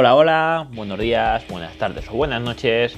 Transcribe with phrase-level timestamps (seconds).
[0.00, 2.96] Hola, hola, buenos días, buenas tardes o buenas noches,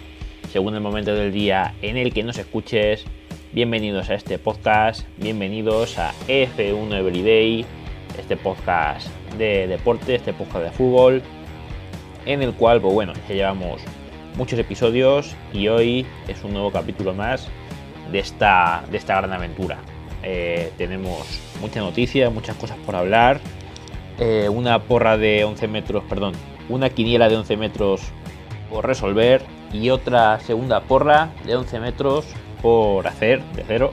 [0.52, 3.06] según el momento del día en el que nos escuches.
[3.54, 7.64] Bienvenidos a este podcast, bienvenidos a F1 Everyday,
[8.18, 9.08] este podcast
[9.38, 11.22] de deporte, este podcast de fútbol,
[12.26, 13.80] en el cual, pues bueno, ya llevamos
[14.36, 17.48] muchos episodios y hoy es un nuevo capítulo más
[18.12, 19.78] de esta, de esta gran aventura.
[20.22, 23.40] Eh, tenemos mucha noticia, muchas cosas por hablar,
[24.18, 26.34] eh, una porra de 11 metros, perdón,
[26.70, 28.00] una quiniela de 11 metros
[28.70, 29.42] por resolver
[29.72, 32.26] y otra segunda porra de 11 metros
[32.62, 33.92] por hacer de cero.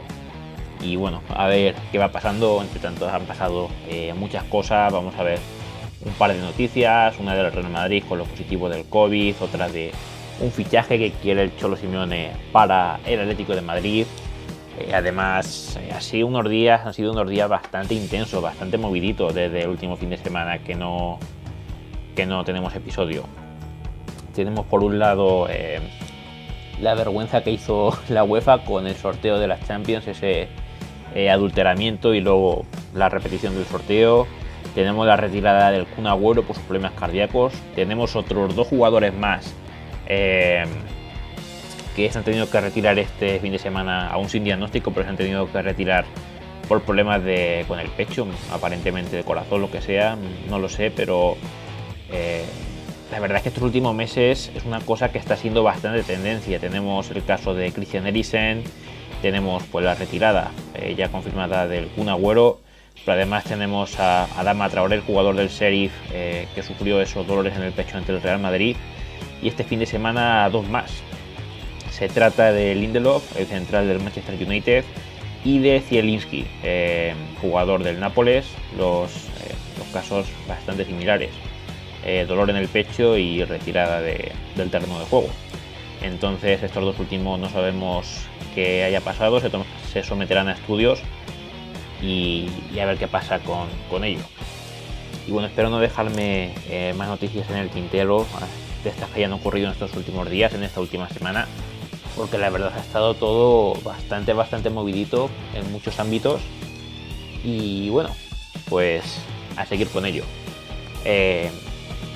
[0.81, 2.61] Y bueno, a ver qué va pasando.
[2.61, 4.93] Entre tanto, han pasado eh, muchas cosas.
[4.93, 5.39] Vamos a ver
[6.05, 7.17] un par de noticias.
[7.19, 9.35] Una del Real Madrid con lo positivo del COVID.
[9.41, 9.91] Otra de
[10.39, 14.05] un fichaje que quiere el Cholo Simeone para el Atlético de Madrid.
[14.79, 19.63] Eh, además, ha sido unos días, han sido unos días bastante intensos, bastante moviditos desde
[19.63, 21.17] el último fin de semana que no,
[22.17, 23.25] que no tenemos episodio.
[24.33, 25.79] Tenemos por un lado eh,
[26.81, 30.47] la vergüenza que hizo la UEFA con el sorteo de las Champions, ese
[31.13, 34.25] eh, adulteramiento y luego la repetición del sorteo.
[34.73, 37.53] Tenemos la retirada del Kun Agüero por sus problemas cardíacos.
[37.75, 39.53] Tenemos otros dos jugadores más
[40.07, 40.65] eh,
[41.95, 45.11] que se han tenido que retirar este fin de semana, aún sin diagnóstico, pero se
[45.11, 46.05] han tenido que retirar
[46.67, 50.17] por problemas de, con el pecho, aparentemente de corazón, lo que sea,
[50.49, 51.37] no lo sé, pero
[52.11, 52.43] eh,
[53.11, 56.59] la verdad es que estos últimos meses es una cosa que está siendo bastante tendencia.
[56.59, 58.63] Tenemos el caso de Christian Eriksen,
[59.21, 62.59] tenemos pues la retirada eh, ya confirmada del Kun Agüero,
[63.05, 67.55] pero además tenemos a Adama Traoré, el jugador del Sheriff, eh, que sufrió esos dolores
[67.55, 68.75] en el pecho ante el Real Madrid,
[69.41, 70.91] y este fin de semana dos más.
[71.91, 74.83] Se trata de Lindelof, el central del Manchester United,
[75.45, 79.11] y de Zielinski, eh, jugador del Nápoles, los,
[79.77, 81.29] los casos bastante similares.
[82.27, 85.29] Dolor en el pecho y retirada del terreno de juego.
[86.01, 90.99] Entonces estos dos últimos no sabemos qué haya pasado, se, someterán a estudios
[92.01, 92.47] y,
[92.79, 94.21] a ver qué pasa con, ello.
[95.27, 98.25] Y bueno, espero no dejarme eh, más noticias en el tintero
[98.83, 101.47] de estas que hayan ocurrido en estos últimos días, en esta última semana,
[102.15, 106.41] porque la verdad ha estado todo bastante, bastante movidito en muchos ámbitos.
[107.43, 108.09] Y bueno,
[108.69, 109.19] pues
[109.55, 110.23] a seguir con ello.
[111.03, 111.51] Eh,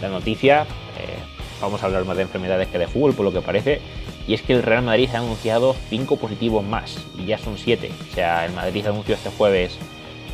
[0.01, 0.63] la noticia,
[0.97, 1.17] eh,
[1.61, 3.79] vamos a hablar más de enfermedades que de fútbol, por lo que parece,
[4.27, 7.91] y es que el Real Madrid ha anunciado 5 positivos más, y ya son 7.
[8.09, 9.77] O sea, el Madrid anunció este jueves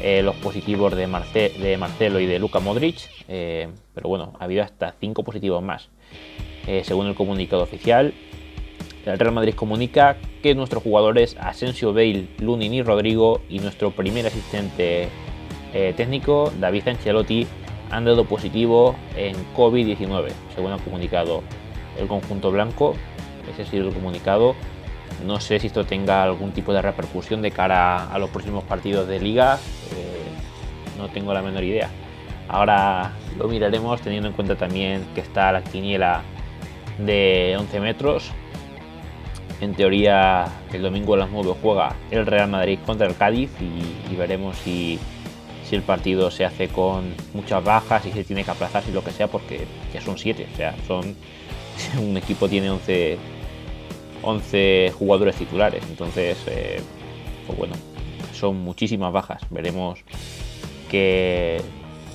[0.02, 2.98] eh, los positivos de, Marcelo y de Luca Modric,
[3.28, 5.90] eh, pero bueno, ha habido hasta 5 positivos más.
[6.84, 8.14] según el comunicado oficial,
[9.06, 14.28] el Real Madrid comunica que nuestros jugadores Asensio, Bale, Lunin y Rodrigo y nuestro primer
[14.28, 15.08] asistente
[15.96, 17.48] técnico, David Ancelotti,
[17.90, 21.44] han dado positivo en COVID-19, según ha comunicado
[21.98, 22.96] el conjunto blanco.
[23.52, 24.56] Ese ha sido el comunicado.
[25.26, 29.08] No sé si esto tenga algún tipo de repercusión de cara a los próximos partidos
[29.08, 29.58] de liga.
[29.96, 31.90] Eh, no tengo la menor idea.
[32.50, 36.22] Ahora lo miraremos teniendo en cuenta también que está la quiniela
[36.98, 38.32] de 11 metros.
[39.60, 44.16] En teoría el domingo a las 9 juega el Real Madrid contra el Cádiz y
[44.16, 45.00] veremos si
[45.68, 49.04] si el partido se hace con muchas bajas y se tiene que aplazar y lo
[49.04, 51.16] que sea, porque ya son 7, o sea, son
[52.02, 53.18] un equipo tiene 11,
[54.24, 56.82] 11 jugadores titulares, entonces, eh,
[57.46, 57.76] pues bueno,
[58.34, 59.42] son muchísimas bajas.
[59.50, 60.00] Veremos
[60.90, 61.62] qué,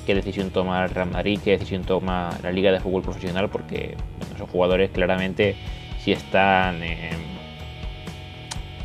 [0.07, 3.97] qué decisión toma el Real Madrid, qué decisión toma la Liga de Fútbol Profesional, porque
[4.35, 5.57] esos jugadores claramente,
[6.03, 6.81] si están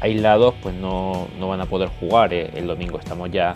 [0.01, 2.33] aislados, pues no, no, van a poder jugar.
[2.33, 3.56] Eh, el domingo estamos ya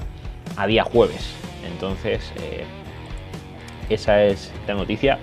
[0.57, 1.33] a día jueves.
[1.65, 2.65] Entonces, eh,
[3.89, 5.19] esa es la noticia.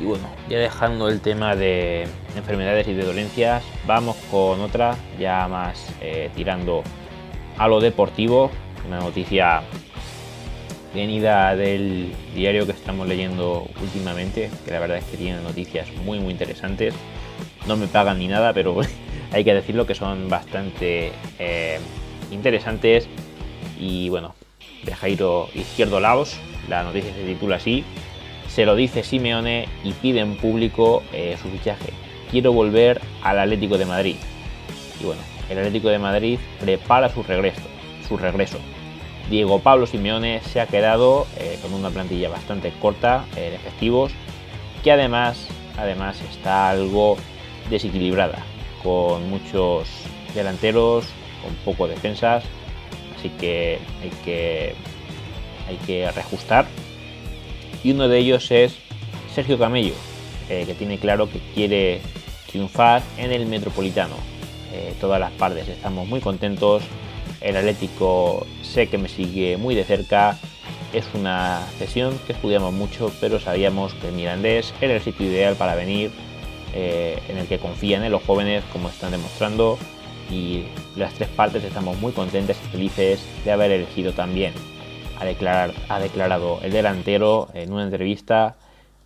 [0.00, 2.06] Y bueno, ya dejando el tema de
[2.36, 6.82] enfermedades y de dolencias, vamos con otra, ya más eh, tirando
[7.58, 8.50] a lo deportivo.
[8.86, 9.62] Una noticia
[10.94, 16.18] venida del diario que estamos leyendo últimamente, que la verdad es que tiene noticias muy
[16.18, 16.94] muy interesantes.
[17.66, 18.80] No me pagan ni nada, pero
[19.32, 21.78] hay que decirlo que son bastante eh,
[22.30, 23.08] interesantes
[23.82, 24.34] y bueno,
[24.84, 26.36] de Jairo Izquierdo Laos,
[26.68, 27.82] la noticia se titula así,
[28.48, 31.92] se lo dice Simeone y pide en público eh, su fichaje.
[32.30, 34.16] Quiero volver al Atlético de Madrid.
[35.00, 35.20] Y bueno,
[35.50, 37.62] el Atlético de Madrid prepara su regreso.
[38.06, 38.58] Su regreso.
[39.28, 44.12] Diego Pablo Simeone se ha quedado eh, con una plantilla bastante corta eh, de efectivos,
[44.84, 47.16] que además, además está algo
[47.68, 48.44] desequilibrada,
[48.82, 49.88] con muchos
[50.34, 51.06] delanteros,
[51.42, 52.44] con poco defensas,
[53.22, 54.74] así que hay que,
[55.68, 56.66] hay que reajustar.
[57.84, 58.74] Y uno de ellos es
[59.32, 59.94] Sergio Camello,
[60.48, 62.00] eh, que tiene claro que quiere
[62.50, 64.16] triunfar en el Metropolitano.
[64.72, 66.82] Eh, todas las partes estamos muy contentos.
[67.40, 70.38] El Atlético sé que me sigue muy de cerca.
[70.92, 75.56] Es una sesión que estudiamos mucho, pero sabíamos que el Mirandés era el sitio ideal
[75.56, 76.10] para venir,
[76.74, 79.78] eh, en el que confían en los jóvenes, como están demostrando.
[80.30, 80.64] Y
[80.96, 84.52] las tres partes estamos muy contentas y felices de haber elegido también.
[85.18, 88.56] A declarar, ha declarado el delantero en una entrevista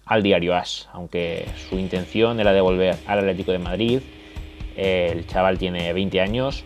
[0.06, 4.00] al diario As, aunque su intención era de volver al Atlético de Madrid.
[4.76, 6.64] El chaval tiene 20 años,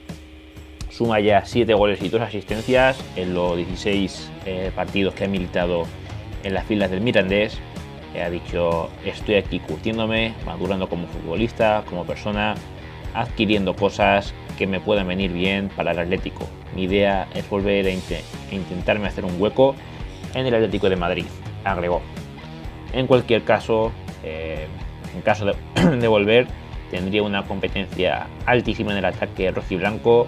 [0.90, 5.86] suma ya 7 goles y 2 asistencias en los 16 eh, partidos que ha militado
[6.44, 7.58] en las filas del Mirandés.
[8.20, 12.56] ha dicho, estoy aquí curtiéndome, madurando como futbolista, como persona,
[13.14, 16.46] adquiriendo cosas que me puedan venir bien para el Atlético.
[16.74, 19.74] Mi idea es volver a intentarme hacer un hueco
[20.34, 21.24] en el Atlético de Madrid,
[21.64, 22.02] agregó.
[22.92, 23.92] En cualquier caso,
[24.22, 24.66] eh,
[25.14, 26.46] en caso de, volver,
[26.90, 30.26] tendría una competencia altísima en el ataque rojiblanco.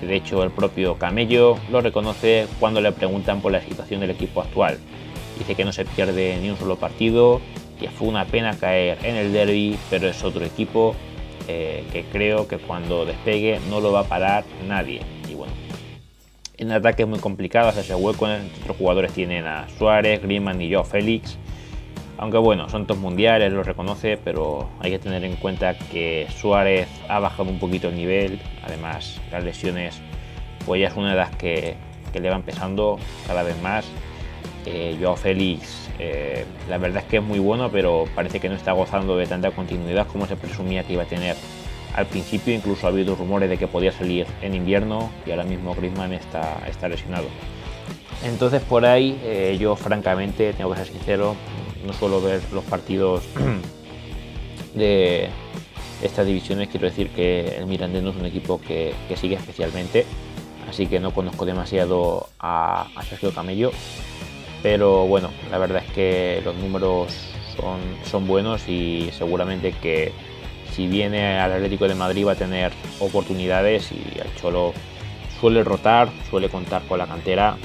[0.00, 4.40] De hecho, el propio Camello lo reconoce cuando le preguntan por la situación del equipo
[4.40, 4.78] actual.
[5.38, 7.40] Dice que no se pierde ni un solo partido,
[7.78, 10.94] que fue una pena caer en el derby, pero es otro equipo
[11.48, 15.00] eh, que creo que cuando despegue no lo va a parar nadie.
[15.28, 15.52] Y bueno,
[16.58, 18.26] en ataque es muy complicado hacerse hueco.
[18.60, 21.38] Otros jugadores tienen a Suárez, Griezmann y yo, Félix.
[22.18, 26.88] Aunque bueno, son dos mundiales, lo reconoce, pero hay que tener en cuenta que Suárez
[27.08, 28.40] ha bajado un poquito el nivel.
[28.64, 30.00] Además, las lesiones,
[30.66, 31.76] pues ya es una de las que,
[32.12, 32.98] le van pesando
[33.28, 33.86] cada vez más.
[34.66, 38.54] Eh, Joao Félix, eh, la verdad es que es muy bueno, pero parece que no
[38.54, 41.36] está gozando de tanta continuidad como se presumía que iba a tener
[41.94, 42.54] al principio.
[42.54, 46.60] Incluso ha habido rumores de que podía salir en invierno y ahora mismo Griezmann está,
[46.88, 47.26] lesionado.
[48.24, 51.36] Entonces por ahí eh, yo francamente, tengo que ser sincero,
[51.86, 53.24] no suelo ver los partidos
[54.74, 55.28] de
[56.02, 56.68] estas divisiones.
[56.68, 60.06] Quiero decir que el Mirandés no es un equipo que, sigue especialmente,
[60.68, 63.72] así que no conozco demasiado a, Sergio Camello.
[64.62, 67.12] Pero bueno, la verdad es que los números
[67.56, 70.12] son, son buenos y seguramente que
[70.72, 74.72] si viene al Atlético de Madrid va a tener oportunidades y el Cholo
[75.40, 77.56] suele rotar, suele contar con la cantera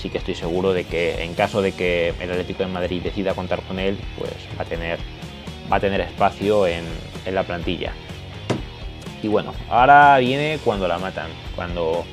[0.00, 3.34] Así que estoy seguro de que en caso de que el Atlético de Madrid decida
[3.34, 4.98] contar con él, pues va a tener,
[5.70, 6.84] va a tener espacio en,
[7.30, 7.92] la plantilla.
[9.22, 12.06] Y bueno, ahora viene cuando la matan, cuando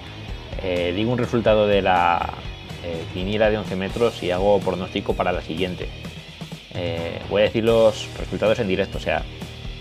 [0.61, 2.33] eh, digo un resultado de la
[3.15, 5.87] eh, de 11 metros y hago pronóstico para la siguiente.
[6.73, 9.23] Eh, voy a decir los resultados en directo, o sea,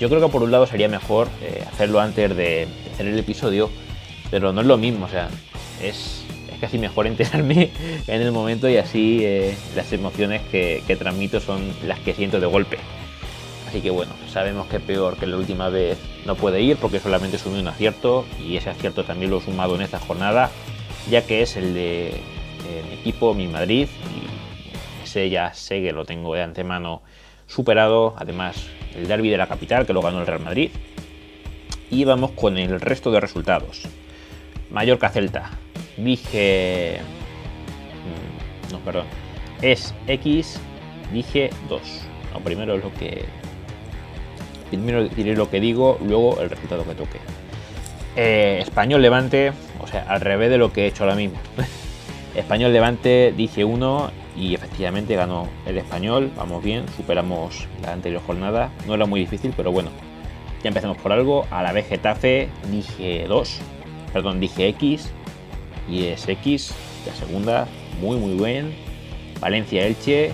[0.01, 3.71] yo creo que por un lado sería mejor eh, hacerlo antes de hacer el episodio,
[4.31, 5.29] pero no es lo mismo, o sea,
[5.83, 6.25] es
[6.61, 7.71] casi mejor enterarme
[8.07, 12.47] en el momento y así eh, las emociones que, transmito son las que siento de
[12.47, 12.79] golpe.
[13.69, 17.37] Así que bueno, sabemos que peor que la última vez no puede ir porque solamente
[17.37, 20.51] sumé un acierto y ese acierto también lo he sumado en esta jornada,
[21.11, 22.21] ya que es el de
[22.89, 27.03] mi equipo, mi Madrid, y ese ya sé que lo tengo de antemano
[27.47, 28.15] superado.
[28.19, 28.57] Además,
[28.95, 30.71] el derby de la capital que lo ganó el Real Madrid.
[31.91, 33.83] Y vamos con el resto de resultados.
[34.71, 35.51] Mallorca Celta,
[35.97, 36.99] dije...
[38.69, 39.07] Mm, no, perdón.
[39.63, 40.61] Es X,
[41.13, 41.81] dije 2.
[42.33, 43.25] No, primero lo que...
[44.69, 47.21] Primero diré lo que digo, luego el resultado que toque.
[48.17, 51.39] Eh, español Levante, o sea, al revés de lo que he hecho ahora mismo.
[52.37, 56.31] español Levante, dije 1 y efectivamente ganó el español.
[56.37, 58.71] Vamos bien, superamos la anterior jornada.
[58.87, 59.91] No era muy difícil, pero bueno,
[60.63, 61.47] ya empezamos por algo.
[61.51, 63.59] A la vez Getafe, dije 2.
[64.13, 65.11] Perdón, dije X
[65.89, 66.73] y es X,
[67.07, 67.67] la segunda,
[68.01, 68.75] muy muy bien.
[69.41, 70.33] Valencia Elche,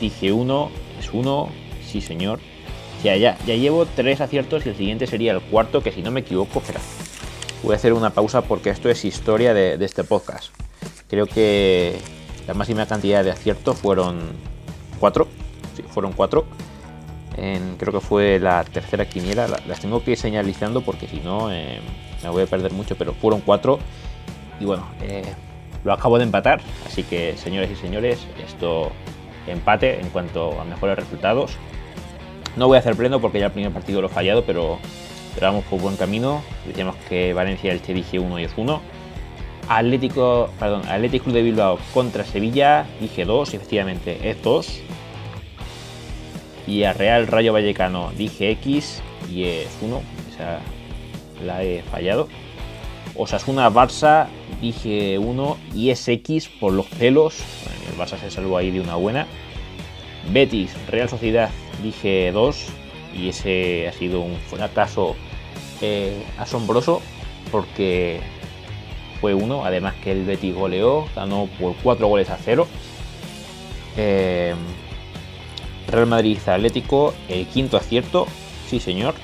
[0.00, 1.48] dije 1, es 1,
[1.84, 2.40] sí señor.
[3.02, 6.10] Ya, ya, ya llevo tres aciertos y el siguiente sería el cuarto, que si no
[6.10, 6.80] me equivoco, espera.
[7.62, 10.52] Voy a hacer una pausa porque esto es historia de, este podcast.
[11.08, 11.98] Creo que
[12.46, 14.18] la máxima cantidad de aciertos fueron
[15.00, 15.28] 4.
[15.74, 16.44] Sí, fueron 4.
[17.78, 19.46] creo que fue la tercera quiniela.
[19.66, 21.80] Las tengo que ir señalizando porque si no eh,
[22.22, 23.78] me voy a perder mucho, pero fueron 4
[24.60, 25.22] y bueno, eh,
[25.84, 28.90] lo acabo de empatar, así que señores y señores, esto
[29.46, 31.56] empate en cuanto a mejores resultados.
[32.56, 34.78] No voy a hacer pleno porque ya el primer partido lo he fallado, pero,
[35.40, 36.42] vamos por buen camino.
[36.66, 38.80] Decíamos que Valencia el dije 1 y es 1.
[39.68, 44.80] Atlético, perdón, Atlético de Bilbao contra Sevilla, dije 2, efectivamente es 2.
[46.68, 50.60] Y a Real Rayo Vallecano dije X y es 1, esa
[51.44, 52.28] la he fallado.
[53.16, 54.26] Osasuna Barça
[54.60, 57.40] dije 1 y es X por los pelos.
[57.90, 59.26] el Barça se salvó ahí de una buena.
[60.32, 61.50] Betis, Real Sociedad,
[61.82, 62.66] dije 2
[63.16, 65.16] y ese ha sido un fracaso
[65.80, 67.00] eh, asombroso
[67.50, 68.20] porque
[69.20, 72.66] fue uno, además que el Betis goleó, ganó por 4 goles a 0.
[73.96, 74.54] Eh,
[75.88, 78.26] Real Madrid Atlético, el quinto acierto,
[78.68, 79.14] sí señor.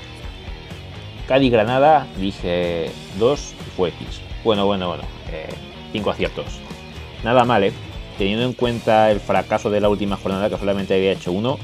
[1.27, 4.21] Cádiz Granada, dije 2 y fue X.
[4.45, 5.05] Bueno, bueno, bueno,
[5.93, 6.47] 5 eh, aciertos.
[7.25, 7.73] Nada mal, ¿eh?
[8.19, 11.59] Teniendo en cuenta el fracaso de la última jornada, que solamente había hecho uno,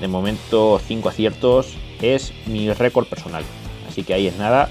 [0.00, 3.44] de momento 5 aciertos es mi récord personal.
[3.88, 4.68] Así que ahí es nada.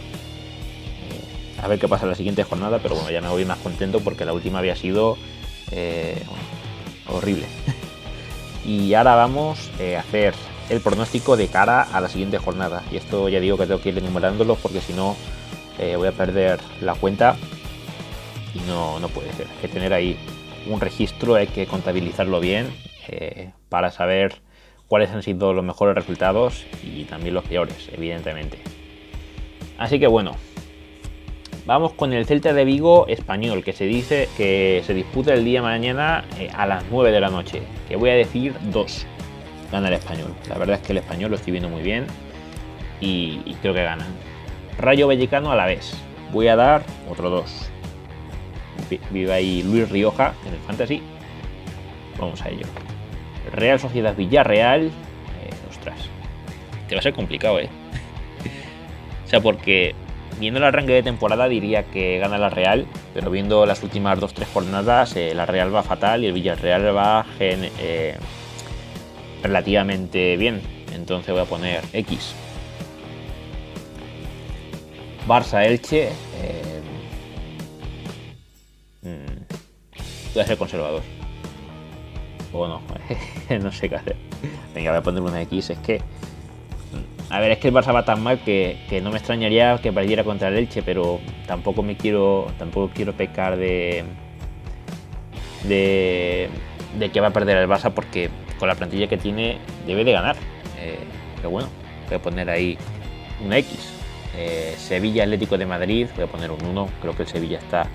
[1.65, 3.57] Eh, a ver qué pasa en la siguiente jornada, pero bueno, ya me voy más
[3.57, 5.17] contento porque la última había sido
[5.71, 6.21] eh,
[7.07, 7.47] horrible.
[8.65, 10.33] y ahora vamos eh, a hacer
[10.69, 12.83] el pronóstico de cara a la siguiente jornada.
[12.91, 15.15] Y esto ya digo que tengo que ir enumerándolo porque si no
[15.97, 17.35] voy a perder la cuenta
[18.53, 19.47] y no, no puede ser.
[19.47, 20.17] Hay que tener ahí
[20.67, 22.73] un registro, hay que contabilizarlo bien
[23.67, 24.41] para saber
[24.87, 28.59] cuáles han sido los mejores resultados y también los peores, evidentemente.
[29.77, 30.37] Así que bueno,
[31.65, 35.61] vamos con el Celta de Vigo español, que se dice que se disputa el día
[35.61, 39.05] mañana eh, a las 9 de la noche, que voy a decir 2.
[39.71, 40.33] Gana el español.
[40.47, 42.05] La verdad es que el español lo estoy viendo muy bien
[43.01, 44.05] y, creo que gana.
[44.77, 45.93] Rayo Vallecano a la vez.
[46.31, 47.69] Voy a dar otro 2.
[49.09, 51.01] Vive ahí Luis Rioja en el Fantasy.
[52.19, 52.67] Vamos a ello.
[53.51, 54.85] Real Sociedad Villarreal.
[54.85, 55.97] Eh, ostras.
[56.87, 57.69] Te va a ser complicado, ¿eh?
[59.25, 59.95] O sea, porque
[60.39, 64.45] viendo el arranque de temporada diría que gana la Real, pero viendo las últimas 2-3
[64.53, 68.17] jornadas, eh, la Real va fatal y el Villarreal va eh,
[69.41, 70.61] relativamente bien.
[70.93, 72.35] Entonces voy a poner X.
[75.27, 76.09] Barça Elche.
[76.41, 76.81] Eh,
[79.01, 81.01] mm, voy a ser conservador.
[82.53, 82.81] O no,
[83.61, 84.15] no sé qué hacer.
[84.73, 85.71] Venga, voy a poner una X.
[85.71, 86.01] Es que
[87.29, 90.23] a ver, es que el Barça va tan mal que, no me extrañaría que perdiera
[90.23, 92.47] contra el Elche, pero tampoco me quiero.
[92.59, 94.03] Tampoco quiero pecar de.
[95.63, 96.49] de.
[97.11, 98.29] que va a perder el Barça porque
[98.59, 100.35] con la plantilla que tiene debe de ganar.
[100.79, 100.99] Eh,
[101.37, 101.67] pero bueno,
[102.07, 102.77] voy a poner ahí
[103.43, 103.93] un X.
[104.37, 106.89] Eh, Sevilla Atlético de Madrid, voy a poner un 1.
[107.01, 107.87] Creo que el Sevilla está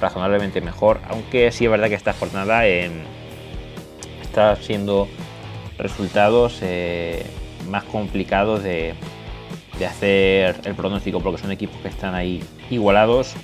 [0.00, 1.00] razonablemente mejor.
[1.08, 2.64] Aunque sí es verdad que esta jornada
[4.22, 5.08] está siendo
[5.76, 6.62] resultados.
[7.68, 8.94] Más complicados de,
[9.86, 13.34] hacer el pronóstico porque son equipos que están ahí igualados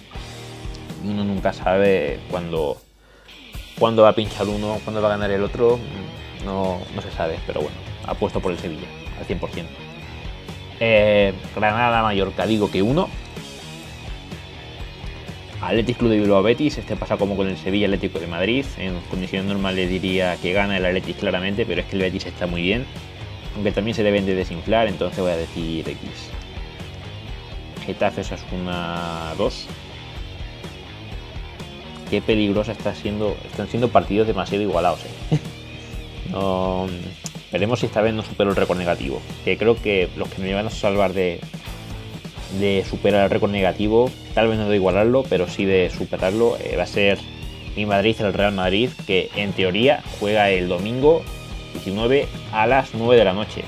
[1.04, 2.76] uno nunca sabe cuándo,
[4.02, 5.78] va a pinchar uno, cuándo va a ganar el otro,
[6.45, 7.76] no, se sabe, pero bueno,
[8.07, 8.87] apuesto por el Sevilla
[9.19, 9.64] al 100%.
[10.81, 13.09] Eh, Granada, Mallorca, digo que uno.
[15.61, 18.66] Atlético Club de Bilbao Betis, este pasa como con el Sevilla Atlético de Madrid.
[18.78, 22.49] En condiciones normales diría que gana el Atlético claramente, pero es que el Betis está
[22.49, 22.85] muy bien
[23.54, 26.00] aunque también se deben de desinflar, entonces voy a decir X.
[27.85, 29.66] Getafe una 2.
[32.11, 35.00] Qué peligrosa está siendo, están siendo partidos demasiado igualados.
[35.30, 35.38] ¿eh?
[37.52, 39.21] veremos si esta vez no supero el récord negativo.
[39.44, 41.40] Que creo que los que me van a salvar de,
[42.59, 46.76] de superar el récord negativo, tal vez no de igualarlo, pero sí de superarlo, eh,
[46.76, 47.18] va a ser
[47.76, 51.23] mi Madrid, el Real Madrid, que en teoría juega el domingo
[51.72, 53.64] 19 a las 9 de la noche.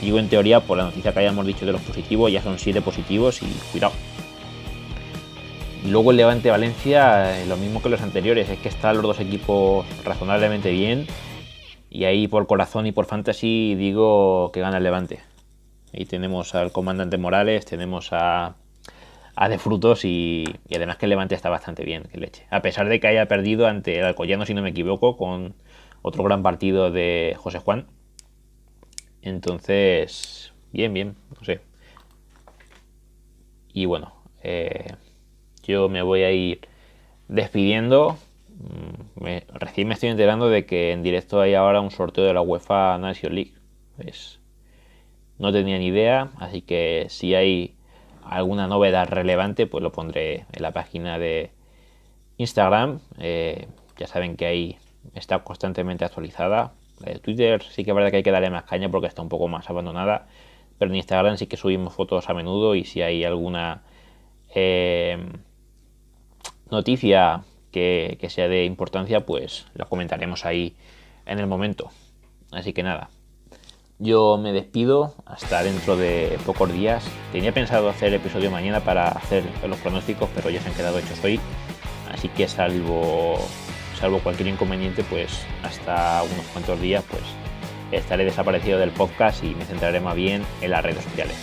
[0.00, 2.80] Digo en teoría por la noticia que hayamos dicho de los positivos, ya son 7
[2.80, 3.92] positivos y cuidado.
[5.88, 9.20] Luego el Levante Valencia, eh, lo mismo que los anteriores, es que están los dos
[9.20, 11.06] equipos razonablemente bien.
[11.90, 15.20] Y ahí por corazón y por fantasy digo que gana el Levante.
[15.92, 18.54] Ahí tenemos al comandante Morales, tenemos a,
[19.34, 20.44] a De Frutos y,
[20.74, 22.46] además que el Levante está bastante bien, que leche.
[22.50, 25.54] A pesar de que haya perdido ante el Alcoyano, si no me equivoco, con
[26.02, 27.86] otro gran partido de José Juan.
[29.22, 31.60] Entonces, bien, bien, no sé.
[33.72, 34.94] Y bueno, eh,
[35.62, 36.68] yo me voy a ir
[37.28, 38.18] despidiendo.
[38.58, 42.42] Mm, recién me estoy enterando de que en directo hay ahora un sorteo de la
[42.42, 43.54] UEFA National League.
[45.38, 47.76] No tenía ni idea, así que si hay
[48.24, 51.50] alguna novedad relevante, pues lo pondré en la página de
[52.36, 53.00] Instagram.
[53.18, 54.78] Eh, ya saben que hay
[55.14, 56.72] está constantemente actualizada.
[57.04, 59.28] Eh, Twitter sí que es verdad que hay que darle más caña porque está un
[59.28, 60.28] poco más abandonada,
[60.78, 63.82] pero en Instagram sí que subimos fotos a menudo y si hay alguna
[64.54, 65.18] eh,
[66.70, 70.76] noticia que, sea de importancia, pues la comentaremos ahí
[71.26, 71.90] en el momento.
[72.50, 73.10] Así que nada,
[73.98, 77.04] yo me despido hasta dentro de pocos días.
[77.32, 80.98] Tenía pensado hacer el episodio mañana para hacer los pronósticos, pero ya se han quedado
[80.98, 81.40] hechos hoy.
[82.10, 83.38] Así que salvo
[84.02, 87.22] salvo cualquier inconveniente, pues hasta unos cuantos días, pues
[87.92, 91.36] estaré desaparecido del podcast y me centraré más bien en las redes sociales.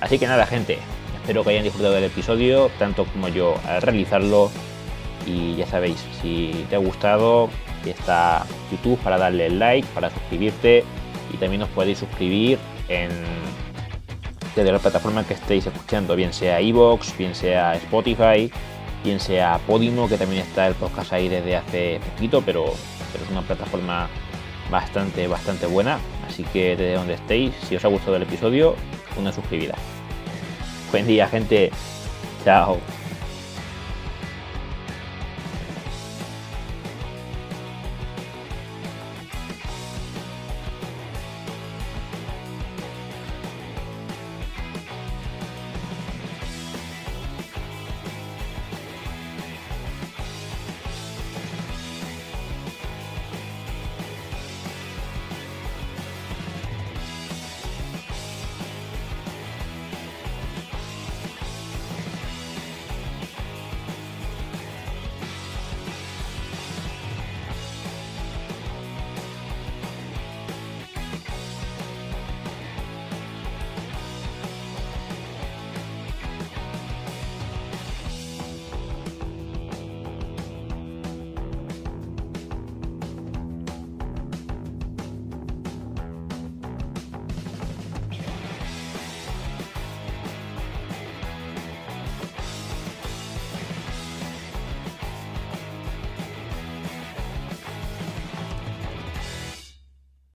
[0.00, 0.78] Así que nada, gente,
[1.14, 4.50] espero que hayan disfrutado del episodio, tanto como yo al realizarlo.
[5.26, 7.48] Y ya sabéis, si te ha gustado,
[7.86, 10.82] está YouTube para darle like, para suscribirte
[11.32, 12.58] y también os podéis suscribir
[12.88, 13.10] en
[14.56, 18.50] desde la plataforma que estéis escuchando, bien sea Evox, bien sea Spotify,
[19.04, 22.64] bien sea Podimo, que también está el podcast ahí desde hace poquito, pero,
[23.12, 24.08] pero es una plataforma
[24.70, 25.98] bastante, bastante buena.
[26.26, 28.76] Así que desde donde estéis, si os ha gustado el episodio,
[29.16, 29.74] una suscribida.
[30.90, 31.70] Buen día, gente.
[32.44, 32.78] Chao.